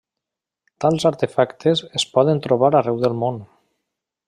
Tals 0.85 1.05
artefactes 1.09 1.83
es 2.01 2.07
poden 2.17 2.41
trobar 2.47 2.73
arreu 2.81 2.99
del 3.05 3.17
món. 3.27 3.39